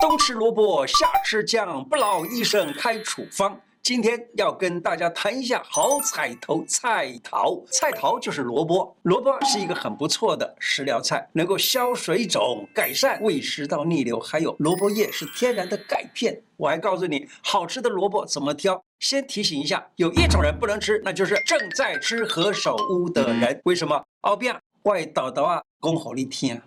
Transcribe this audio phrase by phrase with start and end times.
[0.00, 3.60] 冬吃萝卜，夏吃姜，不劳医生开处方。
[3.82, 7.60] 今天要跟大家谈一下好彩头菜桃。
[7.72, 16.40] 菜桃就是萝卜，萝卜是一个很不错的食疗菜，能够消水肿、改善胃食道逆流，还有萝卜叶是天然的钙片。
[16.56, 18.80] 我还告诉你，好吃的萝卜怎么挑。
[19.00, 23.60] 先提醒一下，有一种人不能吃，那就是正在吃何首乌的人。
[23.64, 24.00] 为什么？
[24.22, 26.62] 后边外岛岛啊，讲给你听。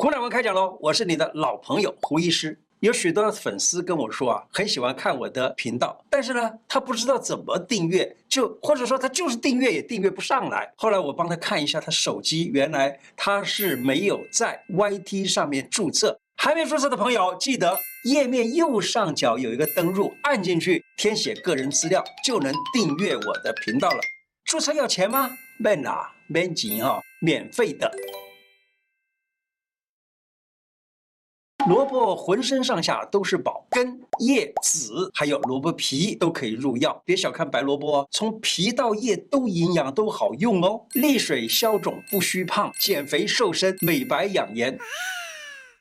[0.00, 2.56] 胡乃文开讲喽，我是你的老朋友胡医师。
[2.78, 10.72] 有许多粉丝跟我说啊，很喜欢看我的频道，但是呢，他不知道怎么订阅，就或者说他就是订阅也订阅不上来。
[10.76, 16.16] 后来我帮他看一下他手机，原来他是没有在 YT 上面注册。
[16.36, 23.98] 还没注册的朋友，记得页面右上角有一个登入，按进去填写个人资料，就能订阅我的频道了。
[24.44, 25.28] 注册要钱吗？
[25.58, 27.92] 免啦，免钱哈，免费的。
[31.68, 36.98] 萝卜浑身上下都是宝，根、叶、籽，还有萝卜皮都可以入药。
[37.04, 40.80] 别小看白萝卜，从皮到叶都营养，都好用哦。
[40.94, 44.78] 利水消肿，不虚胖，减肥瘦身，美白养颜。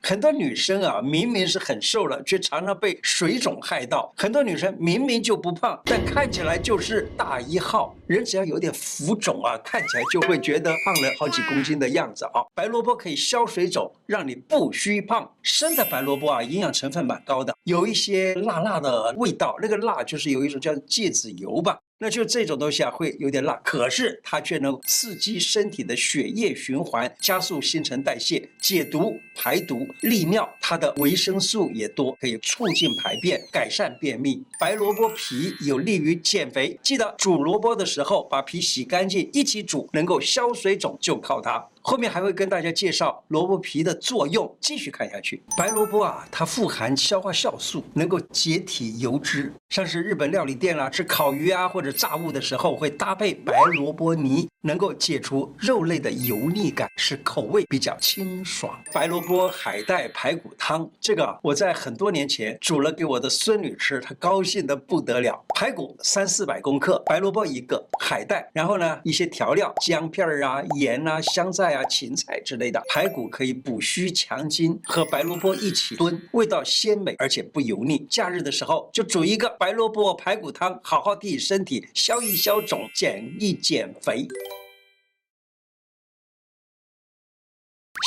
[0.02, 4.14] 很多女生啊，明明是很瘦了，却常常被水肿害到。
[4.16, 7.96] 很多女生明明就不胖，但看起来就是大一号。
[8.06, 12.40] 人只要有点浮肿啊，看起来就会觉得胖了好几公斤的样子啊。
[12.56, 15.30] 白萝卜可以消水肿，让你不虚胖。
[15.44, 21.78] 生的白萝卜啊，营养成分蛮高的，有一些辣辣的味道，那个辣就是有一种叫芥子油吧。
[22.00, 30.48] 那就这种东西啊，会有点辣，可是它却能刺激身体的血液循环，加速新陈代谢，解毒排毒，利尿。
[30.62, 34.44] 它的维生素也多，可以促进排便，改善便秘。
[34.60, 41.68] 白萝卜皮有利于减肥，记得煮萝卜的时候把皮洗干净，一起煮，能够消水肿，就靠它。
[41.90, 45.42] 后面还会跟大家介绍萝卜皮的作用，继续看下去。
[45.58, 49.54] 白萝卜啊，它富含消化酵素，能够解体油脂。
[49.70, 58.78] 像是日本料理店啊，吃烤鱼啊或者炸物的时候，会搭配白萝卜泥，能够解除肉类的油腻感，使口味比较清爽。
[58.92, 65.42] 白萝卜海带排骨汤，这个我在很多年前煮了给我的孙女吃，她高兴得不得了。
[65.56, 71.77] 排骨三四百公克，白萝卜一个，海带，然后呢一些调料，姜片儿啊、盐啊、香菜啊。
[71.86, 78.06] 芹菜之类的排骨可以补虚强筋，和白萝卜一起炖，味道鲜美而且不油腻。
[78.10, 84.28] 假日的时候就煮一个白萝卜排骨汤，好好替身体消一消肿，减一减肥。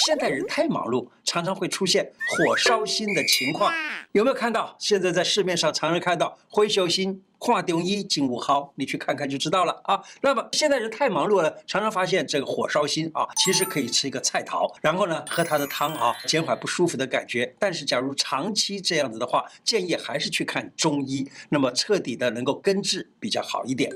[0.06, 3.72] 现代人太忙碌，常常会出现火烧心的情况。
[4.12, 4.76] 有没有看到？
[4.78, 7.22] 现在在市面上常常看到火烧心。
[7.42, 9.98] 跨中医金五号，你去看看就知道了啊。
[10.20, 17.54] 那么现在人太忙碌了，常常发现这个火烧心啊，其实可以吃一个菜桃，然后呢喝它的汤啊，减缓不舒服的感觉。
[17.58, 23.90] 但是假如长期这样子的话，建议还是去看中医，那么彻底的能够根治比较好一点。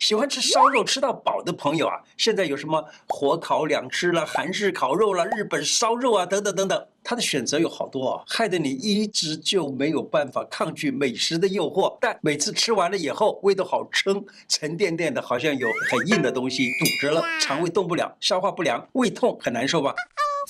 [0.00, 11.98] 喜欢吃烧肉吃到饱的朋友啊，现在有什么火烤两吃了、韩式烤肉了、日本烧肉啊等等等等，它的选择有好多啊，害得你一直就没有办法抗拒美食的诱惑。
[12.00, 19.94] 但每次吃完了以后，胃都好撑，沉甸甸的，好像有很硬的东西堵着了，肠胃动不了，消化不良，胃痛很难受吧？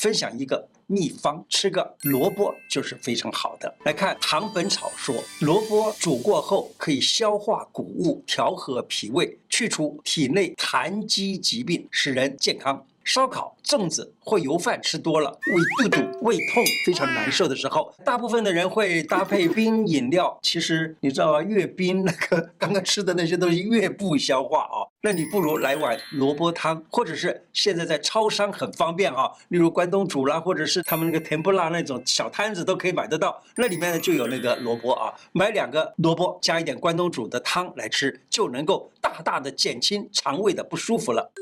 [0.01, 3.71] 分享一个秘方，吃个萝卜就是非常好的。
[3.85, 12.83] 来看《唐本草》说，萝卜煮过后可以消化谷物，调和脾胃，去除体内痰积疾病，使人健康。
[13.13, 15.37] 烧烤、粽子或油饭吃多了，
[15.83, 20.39] 胃肚肚、胃痛非常难受的时候，大部分的人会搭配冰饮料。
[20.43, 21.43] 其实你知道吗？
[21.43, 24.87] 越冰那个刚刚吃的那些东西越不消化啊。
[25.01, 33.43] 那你不如来碗萝卜汤，或者是现在在超商很方便啊，例如关东煮啦，或者是他们那个甜不辣那种小摊子都可以买得到。
[33.57, 41.33] 那里面呢就有那个萝卜啊，买两个萝卜加一点关东煮的汤来吃，就能够大大的减轻肠胃的不舒服了。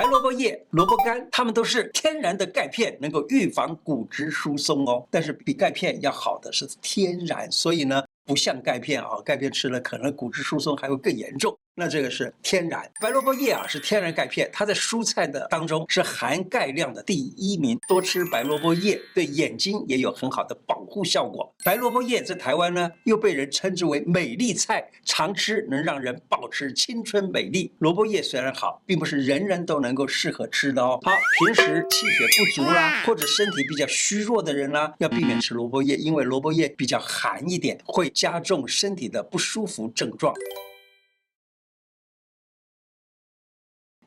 [0.00, 5.06] 白萝卜叶、萝卜干，它们都是天然的钙片，能够预防骨质疏松哦。
[5.10, 11.54] 但是比钙片要好的是天然，所以呢，不像钙片啊，钙片吃了可能骨质疏松还会更严重。
[11.80, 17.80] 那这个是天然白萝卜叶啊，是天然钙片，它在蔬菜的当中是含钙量的第一名。
[17.88, 21.50] 多吃白萝卜叶对眼睛也有很好的保护效果。
[21.64, 27.72] 白萝卜叶在台湾呢，又被人称之为美丽菜，常吃能让人保持青春美丽。
[27.78, 31.00] 萝卜叶虽然好，并不是人人都能够适合吃的哦。
[31.02, 40.34] 好，平时气血不足啦，或者身体比较虚弱的人啦，要避免吃萝卜叶，因为萝卜叶比较寒一点，会加重身体的不舒服症状。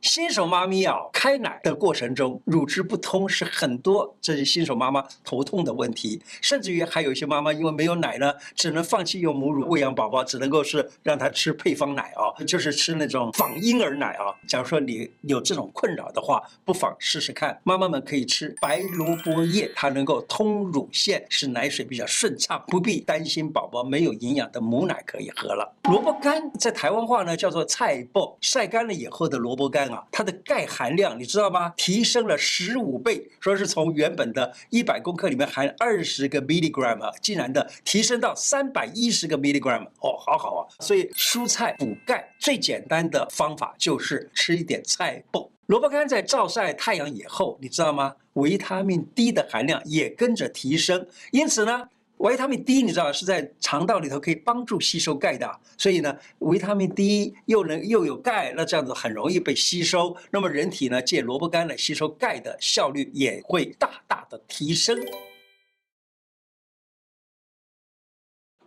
[0.04, 14.36] 新手妈咪啊，开奶的过程中乳汁不通是很多这些新手妈妈头痛的问题，甚至于还有一些妈妈因为没有奶呢，只能放弃用母乳喂养宝宝，只能够是让他吃配方奶啊， 就是吃那种仿婴儿奶啊。
[14.46, 25.74] 假如说你有这种困扰的话，不妨试试看，妈妈们可以吃白萝卜叶，它能够通乳腺，使奶水比较顺畅，不必担心宝宝没有营养的母奶可以喝了。
[25.84, 31.74] 萝卜干在台湾话呢叫做菜脯，晒干了以后的萝卜干啊，它的钙含量你知道吗？
[31.78, 40.62] 提升了十五倍，说是从原本的一百公克里面含二十个 milligram 啊，竟然的提升到三百一十个 milligram 哦，好好啊！
[40.80, 45.48] 所以蔬菜补钙最简单的方法就是吃一点菜脯。
[45.68, 48.16] 萝卜干在照晒太阳以后，你知道吗？
[48.34, 51.88] 维他命 D 的含量也跟着提升，因此呢。
[52.24, 60.16] 维他命 D 你知道是在肠道里头可以帮助吸收钙的，所以呢，维他命 D 又能又有钙，那这样子很容易被吸收。
[60.31, 64.98] 那么人体呢，借萝卜干来吸收钙的效率也会大大的提升。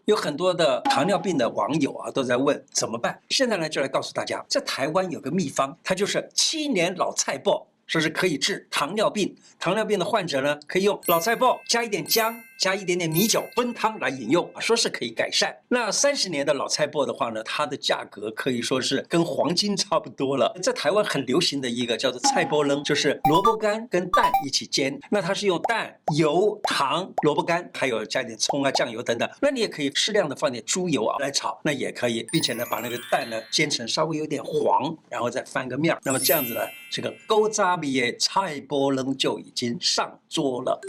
[0.05, 3.23] 有很多的糖尿病的网友啊都在问怎么办？
[3.31, 9.35] 现在呢就来告诉大家，在台湾有个秘方，它就是七年老菜脯，说是可以治糖尿病。
[9.59, 12.39] 糖尿病的患者呢，可以用老菜脯加一点姜。
[12.59, 15.55] 加一点点米酒炖汤来饮用，说是可以改善。
[15.69, 20.59] 那三十年的老菜脯的话呢，它的价格可以说是跟黄金差不多了。
[20.63, 24.99] 在台湾很流行的一个叫做菜脯扔，就是萝卜干跟蛋一起煎。
[25.11, 29.29] 那它是用蛋、油、糖、萝卜干，还有加点葱啊、酱油等等。
[29.41, 35.97] 那你也可以适量的放点猪油啊来炒，那也可以，并且呢把那个蛋呢煎成稍微有点黄，然后再翻个面。
[36.03, 36.61] 那么这样子呢，
[36.91, 40.81] 这个古早味的菜脯扔就已经上桌了。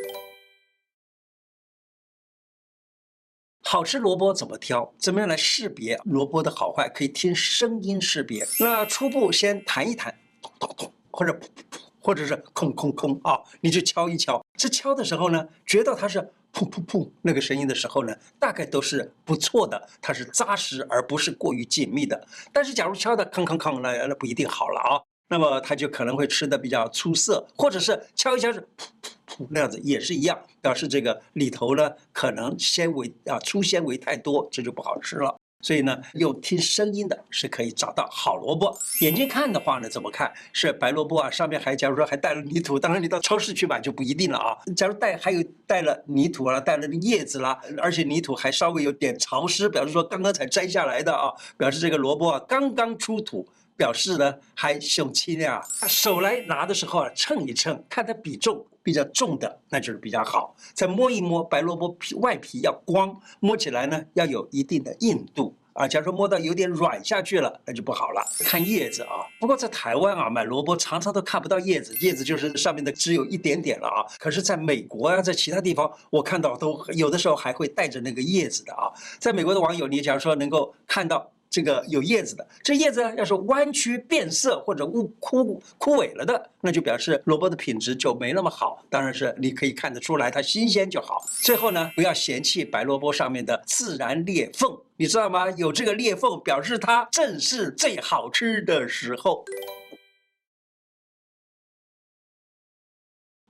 [3.69, 4.93] 好吃萝卜怎么挑？
[4.97, 6.87] 怎么样来识别萝卜的好坏？
[6.87, 8.47] 可以听声音识别。
[8.61, 14.41] 那初步先弹一弹，咚咚咚，或者噗噗噗，或者是空空空啊，你就敲一敲。
[14.55, 16.17] 这敲的时候呢，觉得它是
[16.53, 22.25] 噗噗噗那个声音的时候呢，大概都是不错的，它是扎实而不是过于紧密的。
[22.53, 25.03] 但是假如敲的吭吭吭，那那不一定好了啊。
[25.27, 29.09] 那么它就可能会吃的比较出色，或者是敲一敲是噗噗。
[29.49, 35.35] 那样子也是一样，表示这个里头呢可能纤维啊粗纤维太多，这就不好吃了。
[35.61, 38.77] 所以呢，用听声音的是可以找到好萝卜。
[39.01, 40.31] 眼睛看的话呢，怎么看？
[40.53, 44.55] 是白萝卜啊，上面还假如说还带了泥土，当然你到超市去买就不一定了啊。
[44.75, 53.47] 假如带还有带了泥土啊，带了叶子啦，而且泥土还稍微有点潮湿，表示说刚刚才摘下来的啊，表示这个萝卜啊刚刚出土。
[53.77, 60.55] 表示呢还雄青啊，手来拿的时候啊，称一称，看它比重比较重的，那就是比较好。
[60.73, 65.87] 再摸一摸，白萝卜皮外皮要光，摸起来呢要有一定的硬度啊。
[65.87, 68.25] 假如说摸到有点软下去了，那就不好了。
[68.39, 74.01] 看叶子啊，不过在台湾啊买萝卜常常都看不到叶子，叶子就是上面的只有一点点了啊。
[74.17, 78.89] 可是在美国啊，在其他地方我看到都有的时候还会带着那个叶子的啊。
[79.19, 81.29] 在美国的网友，你假如说能够看到。
[81.49, 88.83] 这个有叶子的，这叶子要是弯曲变色或者枯枯枯萎了的，那就表示萝卜的品质就没那么好。
[88.89, 91.25] 当然是你可以看得出来它新鲜就好。
[91.41, 95.49] 最后呢，不要嫌弃白萝卜上面的自然裂缝，你知道吗？
[95.51, 99.45] 有这个裂缝，表示它正是最好吃的时候。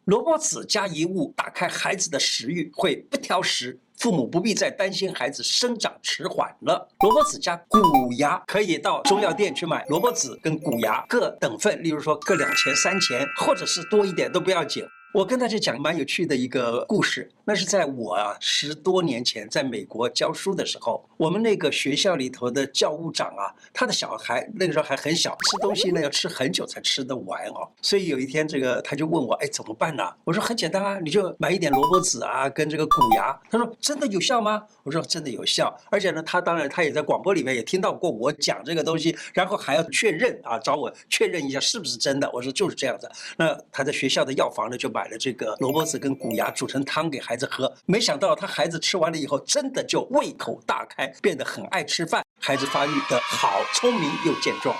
[0.05, 3.77] 萝卜籽加一物，打开孩子的食欲，会不挑食。
[3.97, 6.87] 父母不必再担心孩子生长迟缓了。
[6.99, 7.79] 萝卜籽加谷
[8.17, 14.85] 芽，可以到中药店去买萝卜籽跟谷芽各等份，例如说各两钱、三钱，或者是多一点都不要紧。
[15.17, 27.67] 我跟大家讲蛮有趣的一个故事，那是在我啊十多年前在美国教书的时候，我们那个学校里头的教务长啊，他的小孩那个时候还很小，吃东西呢要吃很久才吃得完哦。
[27.81, 30.03] 所以有一天这个他就问我，哎，怎么办呢？
[30.23, 33.35] 我说很简单啊，你就买一点萝卜籽啊，跟这个谷芽。
[33.49, 34.61] 他说真的有效吗？
[34.83, 42.29] 我说真的有效，而且呢，他当然他也在广播里面也听到过我讲这个东西，然后还要确认啊，找我确认一下是不是真的。
[42.31, 43.09] 我说就是这样子。
[43.35, 44.87] 那他在学校的药房呢就。
[44.97, 54.75] 买了这个萝卜籽跟谷芽煮成汤给孩子喝，没想到他孩子吃完了以后，真的就胃口大开，变得很爱吃饭，孩子发育的好，聪明又健壮。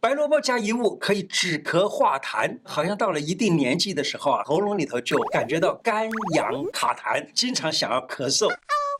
[0.00, 8.48] 白萝卜加一物可以止咳化痰，好像到了一定年纪的时候啊，喉咙里头就感觉到干痒卡痰，经常想要咳嗽。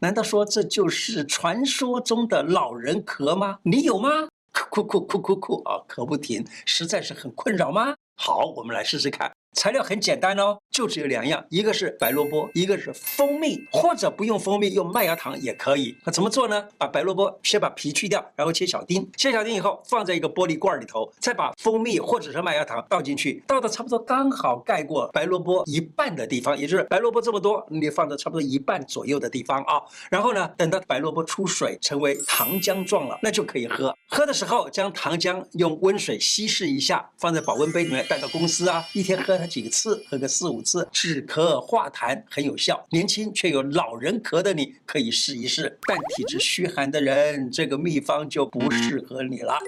[0.00, 3.58] 难道说这就是传说中的老人咳吗？
[3.62, 4.28] 你有吗？
[4.70, 7.94] 哭哭哭哭哭啊，咳不停，实在是很困扰吗？
[8.16, 9.30] 好，我们来试试看。
[9.58, 15.96] 材料很简单哦，就只有两样，一个是白萝卜，一个是蜂蜜，或者不用蜂蜜，用麦芽糖也可以。
[16.04, 16.64] 那怎么做呢？
[16.78, 29.82] 把白萝卜先把皮去掉，然后切小丁，切小丁以后放在一个玻璃罐里头，再把蜂蜜或者是麦芽糖倒进去，倒的差不多刚好盖过白萝卜一半的地方，也就是白萝卜这么多，你放到差不多一半左右的地方啊。
[30.08, 33.92] 然后呢，等到白萝卜出水成为糖浆状了，那就可以喝。
[34.06, 42.86] 喝的时候将糖浆用温水稀释一下，放在保温杯里面带到公司啊，一天喝几次，喝个四五次，止咳化痰很有效。
[42.90, 49.58] 年轻却有老人咳的你可以试一试，但体质虚寒的人，这个秘方就不适合你了。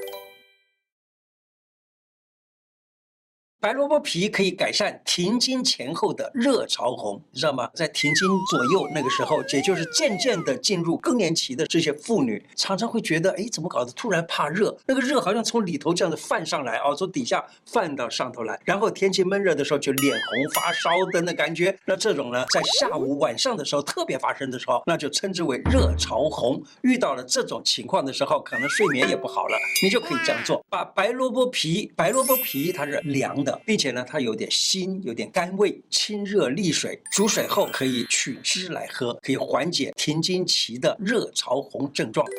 [3.61, 7.69] 白萝卜皮可以改善停经前后的热潮红，你知道吗？
[7.75, 14.75] 在停经左右那个时候，也就是渐渐的进入更年期的这些妇女，常常会觉得，哎，怎么搞得突然怕热？
[14.87, 21.79] 那个热好像从里头这样子泛上来哦，从底下泛到上头来，然后天气闷热的时候就脸红发烧的那感觉。
[21.85, 26.62] 那这种呢，在下午晚上的时候特别发生的时候，那就称之为热潮红。
[26.81, 33.50] 遇到了这种情况的时候，可能睡眠也不好了，你就可以这样做：把白萝卜皮，白萝卜皮它是凉的。
[33.64, 37.00] 并且呢，它有点辛，有点甘味，清热利水。
[37.11, 42.26] 煮水后可以取汁来喝，可以缓解停经期的热潮红症状。《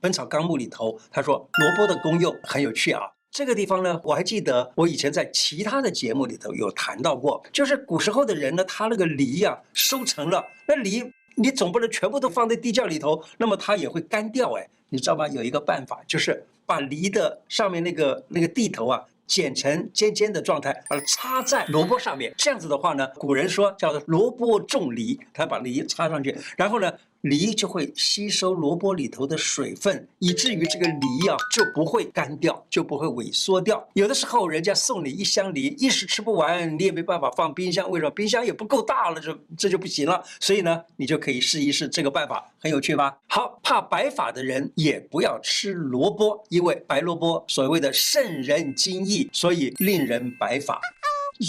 [0.00, 3.02] 本草纲目》里头他说，萝卜的功用很有趣啊。
[3.30, 11.02] 这个地方呢，我还记得我以前在其他的节目里头有谈到过，就是古时候的人呢，他那个梨呀、收成了，那梨
[11.36, 14.66] 你总不能全部都放在地窖里头，那么它也会干掉哎。
[14.88, 15.26] 你知道吗？
[15.28, 16.44] 有一个办法就是。
[16.66, 22.32] 把梨的上面那个那个蒂头啊，剪成尖尖的状态，把它插在萝卜上面。
[22.38, 26.90] 这样子的话呢，古人说叫做萝卜种梨，他把梨插上去，然后呢。
[27.24, 33.82] 梨就会吸收萝卜里头的水分，以至于这个梨啊就不会干掉，就不会萎缩掉。
[33.94, 38.10] 有的时候人家送你一箱梨，一时吃不完，你也没办法放冰箱，为什么？
[38.10, 40.22] 冰箱也不够大了，这这就不行了。
[40.38, 43.16] 所以呢，你就可以试一试这个办法，很有趣吧？
[43.26, 50.78] 好，怕白发的人也不要吃萝卜，因为白萝卜所谓的圣人精义，所以令人白发。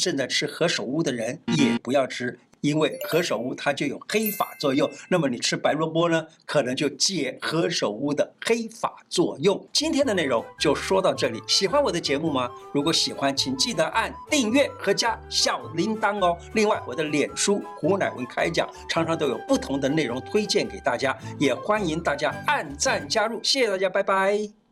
[0.02, 2.40] 正在吃何首乌的人也不要吃。
[2.66, 9.64] 因为何首乌它就有黑发作用，那么你吃白萝卜呢，可能就解何首乌的黑发作用。
[9.72, 12.50] 今天的内容就说到这里，喜欢我的节目吗？
[12.74, 16.38] 如果喜欢，请记得按订阅和加小铃铛哦。
[16.54, 23.40] 另外，我的脸书胡乃文开讲常常都有不同的内容推荐给大家，也欢迎大家按赞加入。
[23.44, 24.65] 谢谢大家，拜拜。